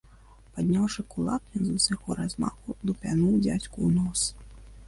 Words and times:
Падняўшы 0.53 1.05
кулак, 1.11 1.43
ён 1.59 1.63
з 1.67 1.75
усяго 1.79 2.09
размаху 2.21 2.77
лупянуў 2.91 3.39
дзядзьку 3.45 3.75
ў 3.75 3.89
нос. 4.01 4.21